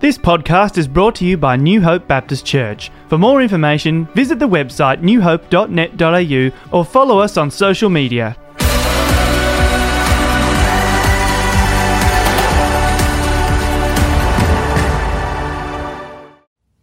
[0.00, 2.90] This podcast is brought to you by New Hope Baptist Church.
[3.10, 8.34] For more information, visit the website newhope.net.au or follow us on social media.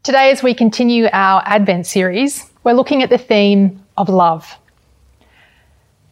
[0.03, 4.59] Today, as we continue our Advent series, we're looking at the theme of love.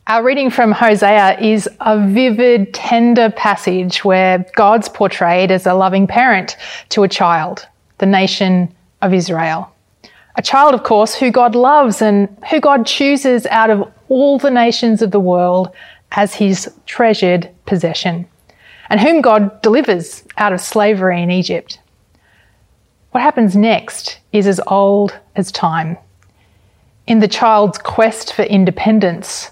[0.07, 6.05] Our reading from Hosea is a vivid, tender passage where God's portrayed as a loving
[6.05, 6.57] parent
[6.89, 7.67] to a child,
[7.97, 8.71] the nation
[9.01, 9.73] of Israel.
[10.35, 14.51] A child, of course, who God loves and who God chooses out of all the
[14.51, 15.71] nations of the world
[16.11, 18.27] as his treasured possession,
[18.91, 21.79] and whom God delivers out of slavery in Egypt.
[23.09, 25.97] What happens next is as old as time.
[27.07, 29.49] In the child's quest for independence,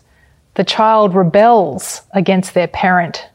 [0.55, 3.27] the child rebels against their parent,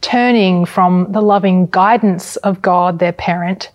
[0.00, 3.70] turning from the loving guidance of God, their parent.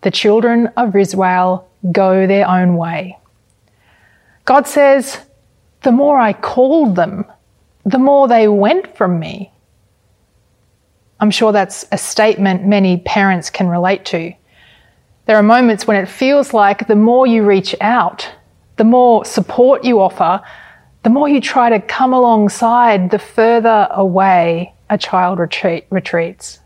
[0.00, 3.18] The children of Israel go their own way.
[4.44, 5.18] God says,
[5.82, 7.24] The more I called them,
[7.84, 9.52] the more they went from me.
[11.20, 14.32] I'm sure that's a statement many parents can relate to.
[15.26, 18.30] There are moments when it feels like the more you reach out,
[18.76, 20.42] the more support you offer,
[21.06, 26.58] the more you try to come alongside, the further away a child retreat, retreats.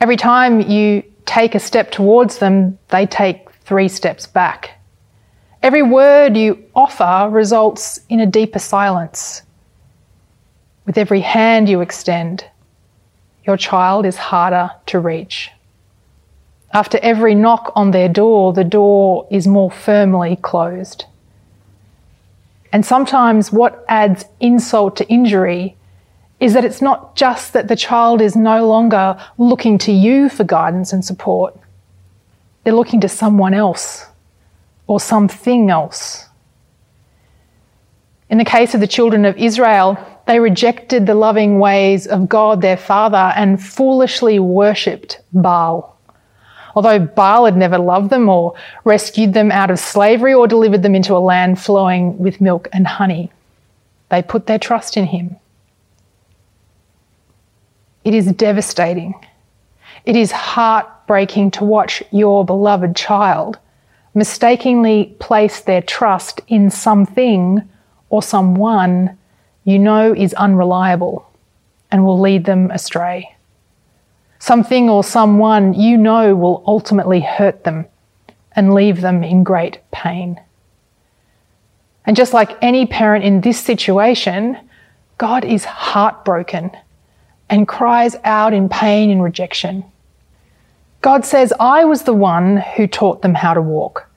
[0.00, 4.80] Every time you take a step towards them, they take three steps back.
[5.62, 9.42] Every word you offer results in a deeper silence.
[10.86, 12.46] With every hand you extend,
[13.44, 15.50] your child is harder to reach.
[16.72, 21.04] After every knock on their door, the door is more firmly closed.
[22.76, 25.78] And sometimes what adds insult to injury
[26.40, 30.44] is that it's not just that the child is no longer looking to you for
[30.44, 31.58] guidance and support,
[32.62, 34.04] they're looking to someone else
[34.88, 36.26] or something else.
[38.28, 42.60] In the case of the children of Israel, they rejected the loving ways of God
[42.60, 45.95] their Father and foolishly worshipped Baal.
[46.76, 48.54] Although Baal had never loved them or
[48.84, 52.86] rescued them out of slavery or delivered them into a land flowing with milk and
[52.86, 53.32] honey,
[54.10, 55.36] they put their trust in him.
[58.04, 59.14] It is devastating.
[60.04, 63.58] It is heartbreaking to watch your beloved child
[64.14, 67.66] mistakenly place their trust in something
[68.10, 69.16] or someone
[69.64, 71.28] you know is unreliable
[71.90, 73.35] and will lead them astray
[74.38, 77.86] something or someone you know will ultimately hurt them
[78.52, 80.40] and leave them in great pain.
[82.06, 84.56] And just like any parent in this situation,
[85.18, 86.70] God is heartbroken
[87.48, 89.84] and cries out in pain and rejection.
[91.02, 94.08] God says, I was the one who taught them how to walk.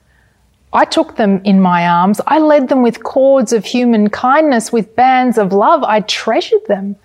[0.72, 2.20] I took them in my arms.
[2.26, 5.82] I led them with cords of human kindness, with bands of love.
[5.82, 6.96] I treasured them.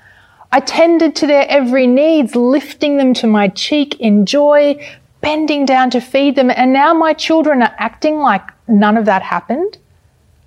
[0.55, 4.77] I tended to their every needs, lifting them to my cheek in joy,
[5.19, 6.49] bending down to feed them.
[6.49, 9.77] And now my children are acting like none of that happened,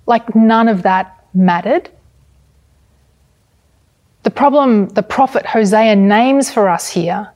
[0.07, 1.91] like none of that mattered.
[4.23, 7.31] The problem the prophet Hosea names for us here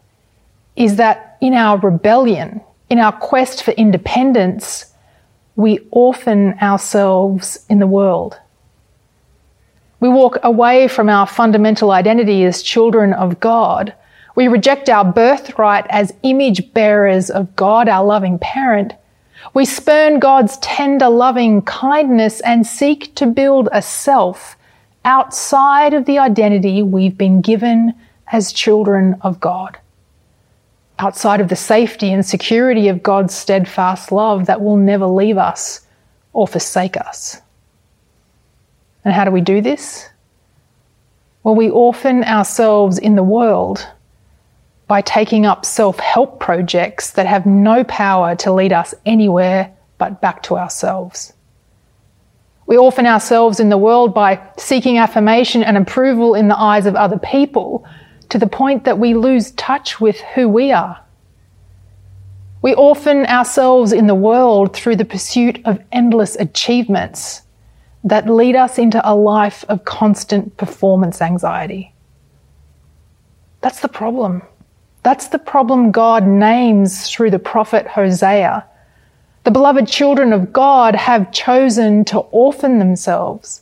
[0.76, 2.60] is that in our rebellion,
[2.90, 4.92] in our quest for independence,
[5.56, 8.40] we orphan ourselves in the world.
[10.04, 13.94] We walk away from our fundamental identity as children of God.
[14.36, 18.92] We reject our birthright as image bearers of God, our loving parent.
[19.54, 24.58] We spurn God's tender, loving kindness and seek to build a self
[25.06, 27.94] outside of the identity we've been given
[28.30, 29.78] as children of God.
[31.00, 35.88] Outside of the safety and security of God's steadfast love that will never leave us
[36.34, 37.40] or forsake us.
[39.06, 40.10] And how do we do this?
[41.44, 43.88] Well, we orphan ourselves in the world
[44.88, 50.22] by taking up self help projects that have no power to lead us anywhere but
[50.22, 51.34] back to ourselves.
[52.66, 56.96] We orphan ourselves in the world by seeking affirmation and approval in the eyes of
[56.96, 57.86] other people
[58.30, 61.00] to the point that we lose touch with who we are.
[62.62, 67.43] We orphan ourselves in the world through the pursuit of endless achievements
[68.04, 71.94] that lead us into a life of constant performance anxiety.
[73.62, 74.42] That's the problem.
[75.04, 78.66] That's the problem God names through the prophet Hosea.
[79.44, 83.62] The beloved children of God have chosen to orphan themselves.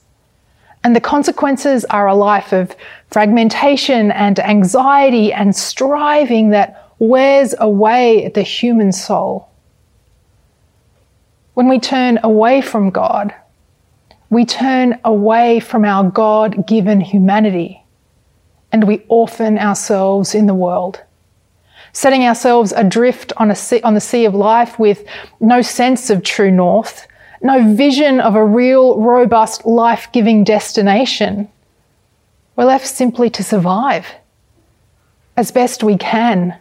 [0.84, 2.76] And the consequences are a life of
[3.10, 9.50] fragmentation and anxiety and striving that wears away the human soul.
[11.54, 13.34] When we turn away from God,
[14.32, 17.84] we turn away from our God given humanity
[18.72, 21.04] and we orphan ourselves in the world,
[21.92, 25.06] setting ourselves adrift on, sea, on the sea of life with
[25.42, 27.08] no sense of true north,
[27.42, 31.50] no vision of a real, robust, life giving destination.
[32.56, 34.08] We're left simply to survive
[35.36, 36.58] as best we can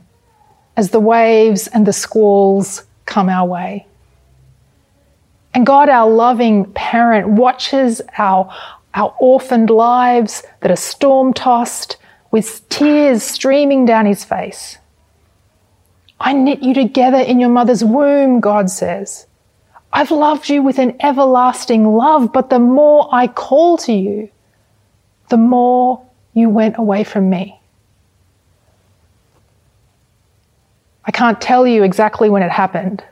[0.76, 3.86] as the waves and the squalls come our way.
[5.52, 8.54] And God, our loving parent, watches our,
[8.94, 11.96] our orphaned lives that are storm tossed
[12.30, 14.78] with tears streaming down his face.
[16.20, 19.26] I knit you together in your mother's womb, God says.
[19.92, 24.30] I've loved you with an everlasting love, but the more I call to you,
[25.30, 27.58] the more you went away from me.
[31.04, 33.02] I can't tell you exactly when it happened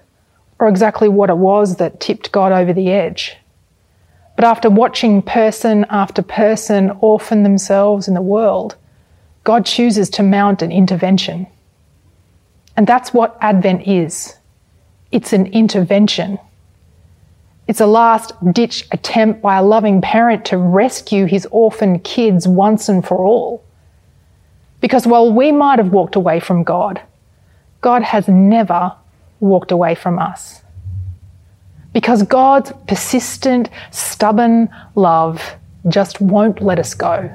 [0.59, 3.37] or exactly what it was that tipped God over the edge.
[4.37, 8.77] But after watching person after person orphan themselves in the world,
[9.45, 11.47] God chooses to mount an intervention.
[12.77, 14.37] And that's what Advent is
[15.11, 16.39] it's an intervention.
[17.67, 22.89] It's a last ditch attempt by a loving parent to rescue his orphaned kids once
[22.89, 23.65] and for all.
[24.81, 27.01] Because while we might have walked away from God,
[27.81, 28.93] God has never
[29.41, 30.63] walked away from us.
[31.93, 35.57] Because God's persistent, stubborn love
[35.89, 37.31] just won't let us go.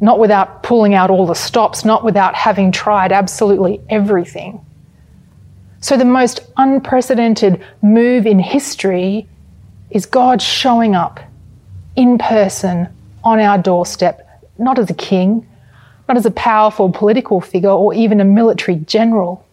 [0.00, 4.64] Not without pulling out all the stops, not without having tried absolutely everything.
[5.80, 9.26] So, the most unprecedented move in history
[9.90, 11.20] is God showing up
[11.96, 12.88] in person
[13.24, 14.26] on our doorstep,
[14.58, 15.46] not as a king,
[16.08, 19.46] not as a powerful political figure or even a military general,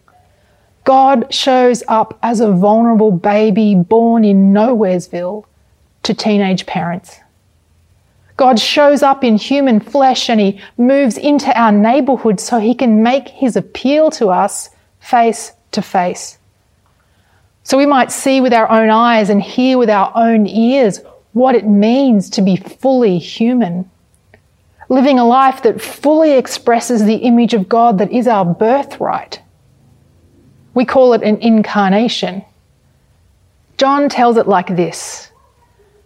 [0.88, 5.44] God shows up as a vulnerable baby born in Nowheresville
[6.02, 7.20] to teenage parents.
[8.38, 13.02] God shows up in human flesh and he moves into our neighborhood so he can
[13.02, 16.38] make his appeal to us face to face.
[17.64, 21.02] So we might see with our own eyes and hear with our own ears
[21.34, 23.90] what it means to be fully human.
[24.88, 29.42] Living a life that fully expresses the image of God that is our birthright.
[30.78, 32.44] We call it an incarnation.
[33.78, 35.28] John tells it like this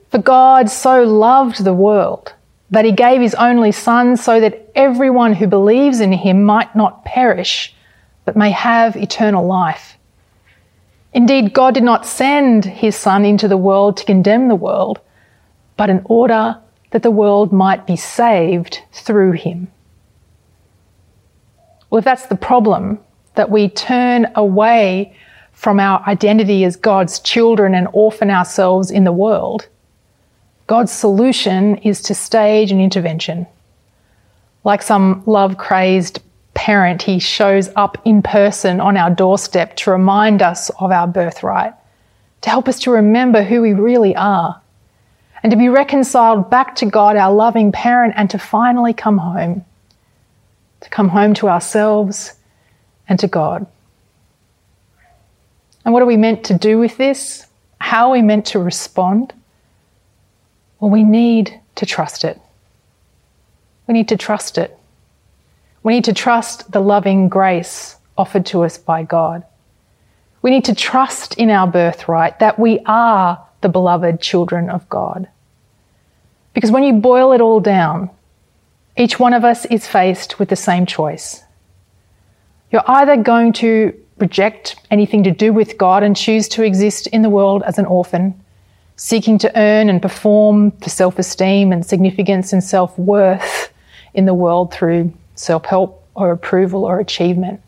[0.08, 2.32] For God so loved the world
[2.70, 7.04] that he gave his only Son so that everyone who believes in him might not
[7.04, 7.74] perish,
[8.24, 9.98] but may have eternal life.
[11.12, 15.00] Indeed, God did not send his Son into the world to condemn the world,
[15.76, 16.56] but in order
[16.92, 19.70] that the world might be saved through him.
[21.90, 23.00] Well, if that's the problem,
[23.34, 25.16] that we turn away
[25.52, 29.68] from our identity as God's children and orphan ourselves in the world,
[30.66, 33.46] God's solution is to stage an intervention.
[34.64, 36.20] Like some love crazed
[36.54, 41.74] parent, he shows up in person on our doorstep to remind us of our birthright,
[42.42, 44.60] to help us to remember who we really are,
[45.42, 49.64] and to be reconciled back to God, our loving parent, and to finally come home.
[50.80, 52.32] To come home to ourselves
[53.12, 53.66] and to God.
[55.84, 57.46] And what are we meant to do with this?
[57.78, 59.34] How are we meant to respond?
[60.80, 62.40] Well, we need to trust it.
[63.86, 64.74] We need to trust it.
[65.82, 69.44] We need to trust the loving grace offered to us by God.
[70.40, 75.28] We need to trust in our birthright that we are the beloved children of God.
[76.54, 78.08] Because when you boil it all down,
[78.96, 81.42] each one of us is faced with the same choice.
[82.72, 87.20] You're either going to reject anything to do with God and choose to exist in
[87.20, 88.42] the world as an orphan,
[88.96, 93.70] seeking to earn and perform for self esteem and significance and self worth
[94.14, 97.60] in the world through self help or approval or achievement.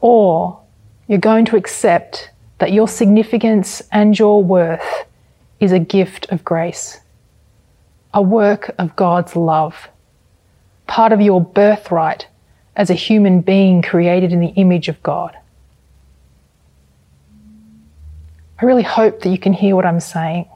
[0.00, 0.58] Or
[1.06, 5.04] you're going to accept that your significance and your worth
[5.60, 7.00] is a gift of grace,
[8.14, 9.88] a work of God's love,
[10.86, 12.28] part of your birthright
[12.78, 15.36] as a human being created in the image of God.
[18.60, 20.48] I really hope that you can hear what I'm saying.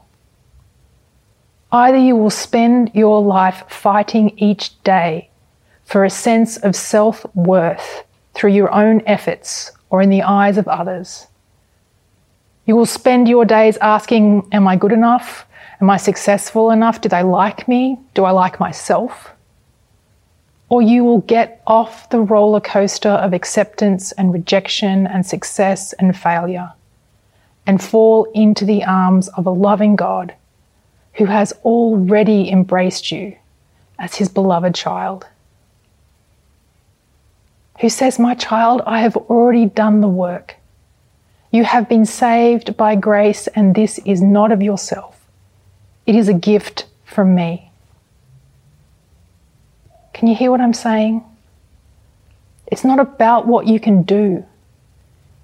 [1.71, 5.29] Either you will spend your life fighting each day
[5.83, 8.03] for a sense of self worth
[8.33, 11.27] through your own efforts or in the eyes of others.
[12.65, 15.45] You will spend your days asking, Am I good enough?
[15.81, 17.01] Am I successful enough?
[17.01, 17.99] Do they like me?
[18.13, 19.32] Do I like myself?
[20.73, 26.17] Or you will get off the roller coaster of acceptance and rejection and success and
[26.17, 26.73] failure
[27.67, 30.33] and fall into the arms of a loving God
[31.13, 33.37] who has already embraced you
[33.99, 35.27] as his beloved child.
[37.79, 40.55] Who says, My child, I have already done the work.
[41.51, 45.23] You have been saved by grace, and this is not of yourself.
[46.07, 47.69] It is a gift from me.
[50.13, 51.23] Can you hear what I'm saying?
[52.67, 54.45] It's not about what you can do.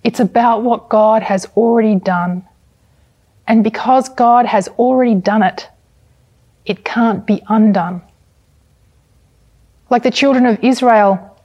[0.04, 2.48] It's about what God has already done.
[3.48, 5.68] And because God has already done it,
[6.66, 8.02] it can't be undone.
[9.90, 11.38] Like the children of Israel,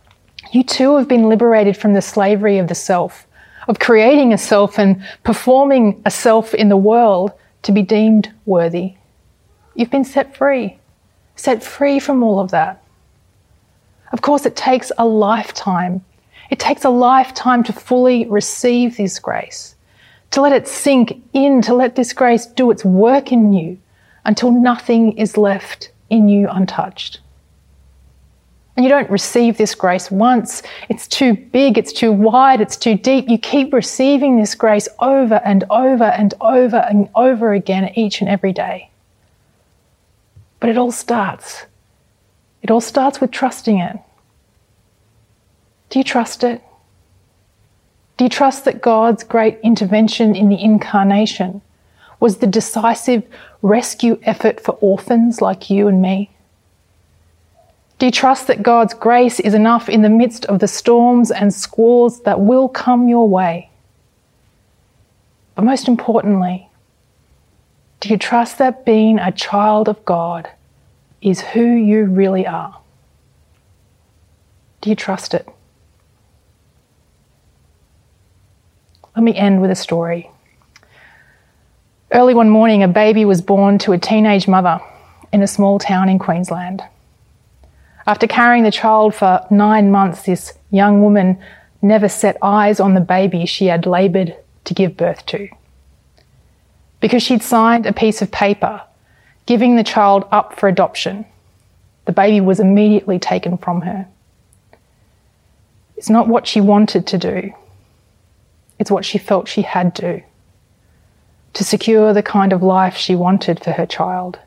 [0.52, 3.26] you too have been liberated from the slavery of the self,
[3.66, 8.94] of creating a self and performing a self in the world to be deemed worthy.
[9.74, 10.78] You've been set free,
[11.36, 12.83] set free from all of that.
[14.12, 16.04] Of course, it takes a lifetime.
[16.50, 19.74] It takes a lifetime to fully receive this grace,
[20.30, 23.78] to let it sink in, to let this grace do its work in you
[24.24, 27.20] until nothing is left in you untouched.
[28.76, 30.62] And you don't receive this grace once.
[30.88, 33.28] It's too big, it's too wide, it's too deep.
[33.28, 38.28] You keep receiving this grace over and over and over and over again each and
[38.28, 38.90] every day.
[40.58, 41.66] But it all starts
[42.64, 43.98] it all starts with trusting it.
[45.90, 46.62] Do you trust it?
[48.16, 51.60] Do you trust that God's great intervention in the incarnation
[52.20, 53.22] was the decisive
[53.60, 56.30] rescue effort for orphans like you and me?
[57.98, 61.52] Do you trust that God's grace is enough in the midst of the storms and
[61.52, 63.68] squalls that will come your way?
[65.54, 66.66] But most importantly,
[68.00, 70.48] do you trust that being a child of God
[71.24, 72.78] is who you really are.
[74.82, 75.48] Do you trust it?
[79.16, 80.30] Let me end with a story.
[82.12, 84.80] Early one morning, a baby was born to a teenage mother
[85.32, 86.82] in a small town in Queensland.
[88.06, 91.38] After carrying the child for nine months, this young woman
[91.80, 95.48] never set eyes on the baby she had laboured to give birth to.
[97.00, 98.82] Because she'd signed a piece of paper
[99.46, 101.24] giving the child up for adoption.
[102.06, 104.06] The baby was immediately taken from her.
[105.96, 107.52] It's not what she wanted to do,
[108.78, 110.22] it's what she felt she had to,
[111.54, 114.38] to secure the kind of life she wanted for her child.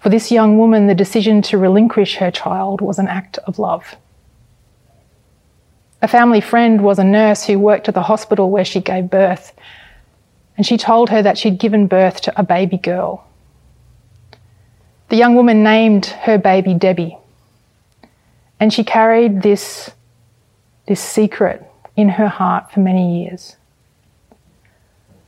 [0.00, 3.96] For this young woman, the decision to relinquish her child was an act of love.
[6.02, 9.52] A family friend was a nurse who worked at the hospital where she gave birth,
[10.56, 13.25] and she told her that she'd given birth to a baby girl.
[15.08, 17.16] The young woman named her baby Debbie.
[18.58, 19.90] And she carried this,
[20.88, 21.62] this secret
[21.96, 23.56] in her heart for many years.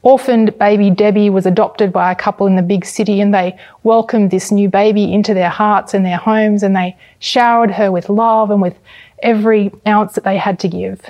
[0.03, 4.31] Orphaned baby Debbie was adopted by a couple in the big city and they welcomed
[4.31, 8.51] this new baby into their hearts and their homes and they showered her with love
[8.51, 8.79] and with
[9.23, 11.01] every ounce that they had to give.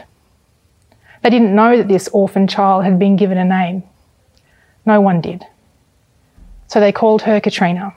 [1.22, 3.82] They didn't know that this orphan child had been given a name.
[4.86, 5.44] No one did.
[6.66, 7.94] So they called her Katrina.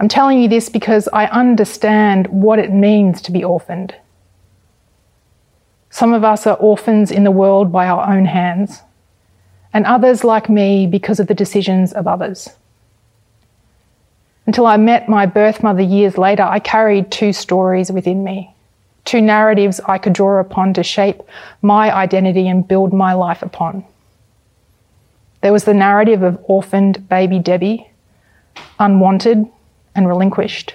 [0.00, 3.94] I'm telling you this because I understand what it means to be orphaned.
[5.90, 8.80] Some of us are orphans in the world by our own hands,
[9.74, 12.48] and others, like me, because of the decisions of others.
[14.46, 18.54] Until I met my birth mother years later, I carried two stories within me,
[19.04, 21.20] two narratives I could draw upon to shape
[21.60, 23.84] my identity and build my life upon.
[25.42, 27.90] There was the narrative of orphaned baby Debbie,
[28.78, 29.46] unwanted,
[29.94, 30.74] and relinquished,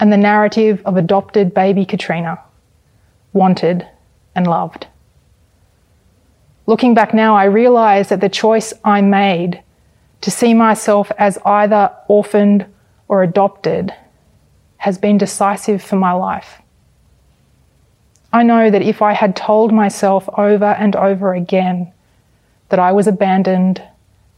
[0.00, 2.38] and the narrative of adopted baby Katrina,
[3.32, 3.86] wanted
[4.34, 4.86] and loved.
[6.66, 9.62] Looking back now, I realise that the choice I made
[10.22, 12.66] to see myself as either orphaned
[13.08, 13.92] or adopted
[14.78, 16.62] has been decisive for my life.
[18.32, 21.92] I know that if I had told myself over and over again
[22.70, 23.82] that I was abandoned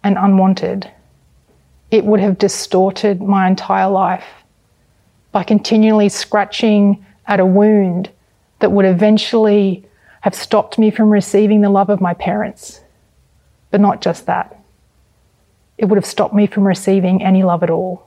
[0.03, 0.91] and unwanted,
[1.91, 4.27] it would have distorted my entire life
[5.33, 8.11] by continually scratching at a wound
[8.61, 9.85] that would eventually
[10.23, 12.81] have stopped me from receiving the love of my parents.
[13.71, 14.59] But not just that,
[15.79, 18.07] it would have stopped me from receiving any love at all.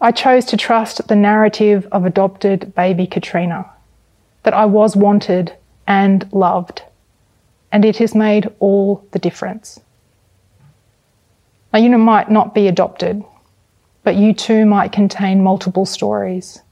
[0.00, 3.68] I chose to trust the narrative of adopted baby Katrina,
[4.44, 5.54] that I was wanted
[5.86, 6.82] and loved,
[7.72, 9.80] and it has made all the difference.
[11.72, 13.22] Now, you might not be adopted,
[14.02, 16.62] but you too might contain multiple stories,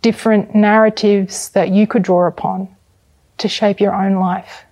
[0.00, 2.68] different narratives that you could draw upon
[3.38, 4.62] to shape your own life.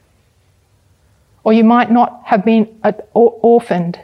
[1.43, 2.81] Or you might not have been
[3.13, 3.99] orphaned,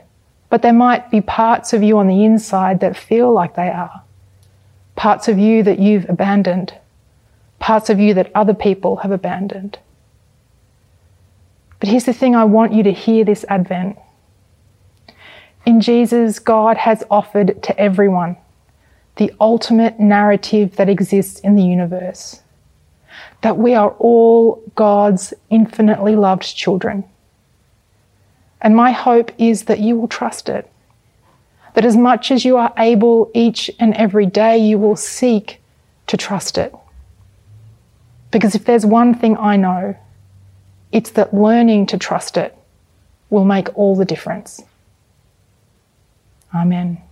[0.51, 4.03] but there might be parts of you on the inside that feel like they are.
[4.97, 6.75] Parts of you that you've abandoned.
[7.61, 9.79] Parts of you that other people have abandoned.
[11.79, 13.97] But here's the thing I want you to hear this Advent.
[15.67, 18.37] In Jesus, God has offered to everyone
[19.17, 22.41] the ultimate narrative that exists in the universe
[23.43, 27.05] that we are all God's infinitely loved children.
[28.61, 30.71] And my hope is that you will trust it.
[31.75, 35.61] That as much as you are able each and every day, you will seek
[36.09, 36.75] to trust it.
[38.31, 39.97] Because if there's one thing I know,
[40.93, 42.57] it's that learning to trust it
[43.31, 44.63] will make all the difference.
[46.55, 47.10] Amen.